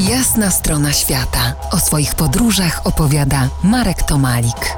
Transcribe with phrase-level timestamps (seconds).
[0.00, 1.54] Jasna strona świata.
[1.70, 4.76] O swoich podróżach opowiada Marek Tomalik.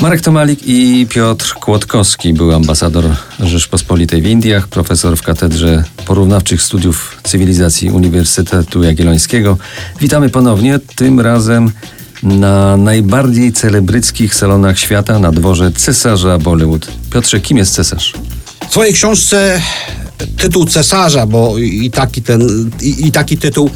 [0.00, 3.04] Marek Tomalik i Piotr Kłodkowski był ambasador
[3.40, 9.58] Rzeczpospolitej w Indiach, profesor w Katedrze Porównawczych Studiów Cywilizacji Uniwersytetu Jagiellońskiego.
[10.00, 11.70] Witamy ponownie, tym razem
[12.22, 16.88] na najbardziej celebryckich salonach świata na dworze cesarza Bollywood.
[17.12, 18.14] Piotrze, kim jest cesarz?
[18.68, 19.60] W swojej książce
[20.36, 23.70] tytuł cesarza, bo i taki, ten, i, i taki tytuł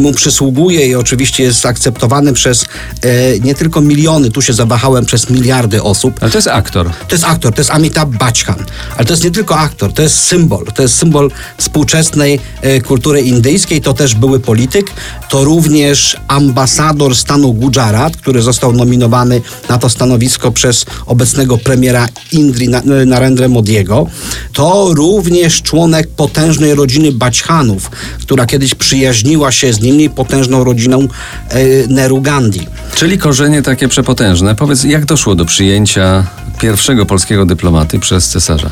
[0.00, 2.64] mu przysługuje i oczywiście jest akceptowany przez
[3.02, 6.14] e, nie tylko miliony, tu się zawahałem, przez miliardy osób.
[6.20, 6.90] Ale to jest aktor.
[7.08, 8.64] To jest aktor, to jest Amitabh Bachchan.
[8.96, 10.64] Ale to jest nie tylko aktor, to jest symbol.
[10.74, 14.90] To jest symbol współczesnej e, kultury indyjskiej, to też były polityk,
[15.28, 22.68] to również ambasador stanu Gujarat, który został nominowany na to stanowisko przez obecnego premiera Indri
[23.06, 24.06] Narendra Modiego.
[24.52, 25.83] To również członek
[26.16, 31.08] potężnej rodziny Bachchanów, która kiedyś przyjaźniła się z niemniej potężną rodziną
[31.48, 32.66] e, Nehru Gandhi.
[32.94, 34.54] Czyli korzenie takie przepotężne.
[34.54, 36.26] Powiedz, jak doszło do przyjęcia
[36.60, 38.70] pierwszego polskiego dyplomaty przez cesarza?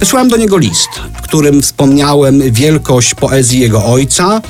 [0.00, 4.40] Wysłałem do niego list, w którym wspomniałem wielkość poezji jego ojca,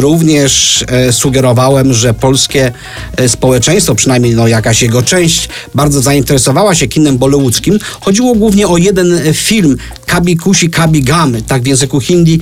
[0.00, 2.72] również e, sugerowałem, że polskie
[3.16, 7.78] e, społeczeństwo, przynajmniej no, jakaś jego część, bardzo zainteresowała się kinem bollywoodzkim.
[8.00, 12.40] Chodziło głównie o jeden film, Kabi Kusi Kabi Gamy, tak w języku hindi,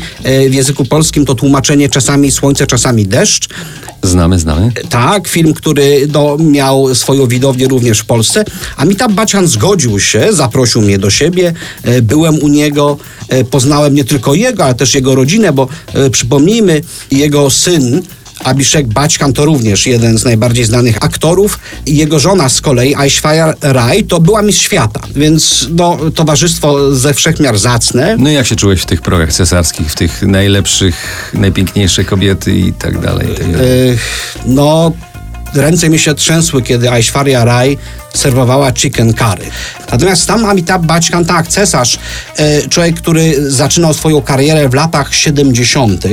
[0.50, 3.48] w języku polskim to tłumaczenie czasami słońce, czasami deszcz.
[4.02, 4.72] Znamy, znamy.
[4.88, 8.44] Tak, film, który no, miał swoją widownię również w Polsce.
[8.76, 11.52] Amitabh Bachchan zgodził się, zaprosił mnie do siebie.
[12.02, 12.96] Byłem u niego,
[13.50, 15.68] poznałem nie tylko jego, ale też jego rodzinę, bo
[16.12, 16.80] przypomnijmy,
[17.18, 18.02] jego syn
[18.44, 21.58] Abhishek Bachchan to również jeden z najbardziej znanych aktorów.
[21.86, 27.58] Jego żona z kolei, Aishwarya Rai, to była mistrz świata, więc no, towarzystwo ze wszechmiar
[27.58, 28.16] zacne.
[28.18, 32.72] No i jak się czułeś w tych progach cesarskich, w tych najlepszych, najpiękniejsze kobiety i
[32.72, 33.28] tak dalej?
[33.38, 33.98] tak dalej?
[34.46, 34.92] no,
[35.56, 37.78] ręce mi się trzęsły, kiedy Aishwarya Rai
[38.14, 39.46] serwowała chicken curry.
[39.92, 41.98] Natomiast tam Amitabh Bachchan, tak, cesarz,
[42.36, 46.04] e, człowiek, który zaczynał swoją karierę w latach 70.,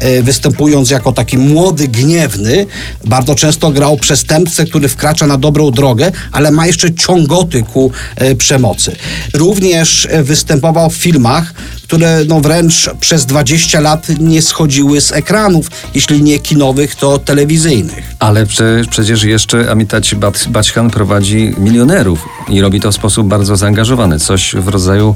[0.00, 2.66] e, występując jako taki młody, gniewny,
[3.04, 8.34] bardzo często grał przestępcę, który wkracza na dobrą drogę, ale ma jeszcze ciągoty ku e,
[8.34, 8.96] przemocy.
[9.34, 11.54] Również występował w filmach,
[11.88, 18.14] które no wręcz przez 20 lat nie schodziły z ekranów, jeśli nie kinowych, to telewizyjnych.
[18.18, 20.14] Ale prze, przecież jeszcze Amitabh
[20.48, 25.14] Bachchan prowadzi milionerów i robi to w sposób bardzo zaangażowany, coś w rodzaju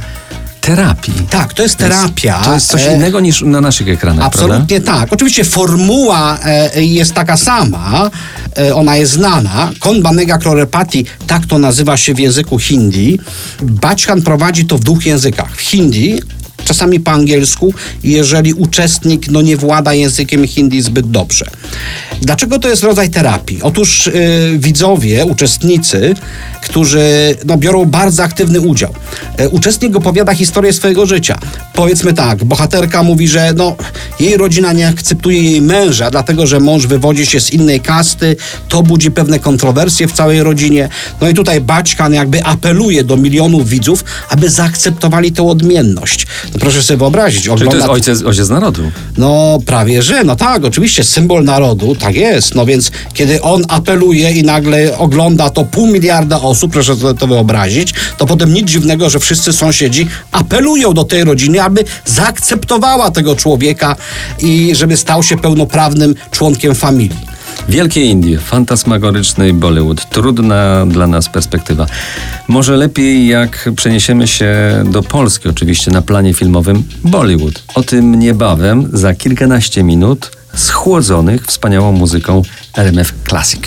[0.61, 1.15] terapii.
[1.31, 2.41] Tak, to jest terapia.
[2.45, 5.01] To jest coś e, innego niż na naszych ekranach, Absolutnie prawda?
[5.01, 5.13] tak.
[5.13, 8.11] Oczywiście formuła e, jest taka sama,
[8.59, 9.71] e, ona jest znana.
[9.81, 13.19] Konbanega Krorepati, tak to nazywa się w języku hindi.
[13.63, 15.57] Bachchan prowadzi to w dwóch językach.
[15.57, 16.21] W hindi
[16.65, 17.75] czasami po angielsku,
[18.05, 21.47] jeżeli uczestnik no, nie włada językiem hindi zbyt dobrze.
[22.21, 23.63] Dlaczego to jest rodzaj terapii?
[23.63, 26.15] Otóż yy, widzowie, uczestnicy,
[26.63, 28.95] którzy no, biorą bardzo aktywny udział.
[29.39, 31.39] Yy, uczestnik opowiada historię swojego życia.
[31.75, 33.77] Powiedzmy tak, bohaterka mówi, że no,
[34.21, 38.37] jej rodzina nie akceptuje jej męża, dlatego że mąż wywodzi się z innej kasty,
[38.69, 40.89] to budzi pewne kontrowersje w całej rodzinie.
[41.21, 46.27] No i tutaj Baćkan jakby apeluje do milionów widzów, aby zaakceptowali tę odmienność.
[46.53, 47.49] No proszę sobie wyobrazić.
[47.49, 47.59] Ogląda...
[47.59, 48.83] Czyli to jest ojciec, ojciec narodu.
[49.19, 50.25] No prawie, że.
[50.25, 52.55] No tak, oczywiście symbol narodu, tak jest.
[52.55, 57.27] No więc kiedy on apeluje i nagle ogląda to pół miliarda osób, proszę sobie to
[57.27, 63.37] wyobrazić, to potem nic dziwnego, że wszyscy sąsiedzi apelują do tej rodziny, aby zaakceptowała tego
[63.37, 63.97] człowieka
[64.41, 67.33] i żeby stał się pełnoprawnym członkiem familii.
[67.69, 71.87] Wielkie Indie, fantasmagoryczny Bollywood, trudna dla nas perspektywa.
[72.49, 74.55] Może lepiej jak przeniesiemy się
[74.91, 77.63] do Polski, oczywiście na planie filmowym Bollywood.
[77.75, 82.43] O tym niebawem, za kilkanaście minut, schłodzonych wspaniałą muzyką
[82.77, 83.63] RMF Classic.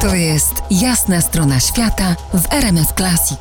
[0.00, 3.40] To jest jasna strona świata w RMF Classic.